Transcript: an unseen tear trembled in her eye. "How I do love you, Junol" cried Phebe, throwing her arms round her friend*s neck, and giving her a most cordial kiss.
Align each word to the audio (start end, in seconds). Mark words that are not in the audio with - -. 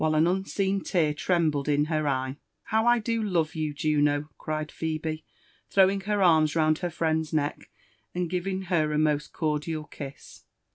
an 0.03 0.25
unseen 0.25 0.81
tear 0.83 1.13
trembled 1.13 1.69
in 1.69 1.85
her 1.85 2.07
eye. 2.07 2.35
"How 2.63 2.87
I 2.87 2.97
do 2.97 3.21
love 3.21 3.53
you, 3.53 3.71
Junol" 3.71 4.29
cried 4.39 4.71
Phebe, 4.71 5.23
throwing 5.69 6.01
her 6.01 6.23
arms 6.23 6.55
round 6.55 6.79
her 6.79 6.89
friend*s 6.89 7.31
neck, 7.33 7.69
and 8.15 8.27
giving 8.27 8.63
her 8.63 8.91
a 8.93 8.97
most 8.97 9.31
cordial 9.31 9.83
kiss. 9.83 10.43